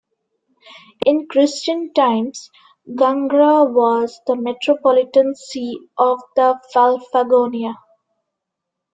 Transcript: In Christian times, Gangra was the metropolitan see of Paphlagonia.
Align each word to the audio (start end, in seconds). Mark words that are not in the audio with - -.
In 1.05 1.27
Christian 1.27 1.93
times, 1.93 2.49
Gangra 2.89 3.71
was 3.71 4.19
the 4.25 4.35
metropolitan 4.35 5.35
see 5.35 5.77
of 5.95 6.19
Paphlagonia. 6.35 7.75